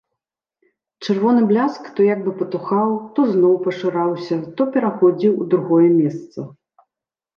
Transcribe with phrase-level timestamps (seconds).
[1.07, 6.39] Чырвоны бляск то як бы патухаў, то зноў пашыраўся, то пераходзіў у другое месца.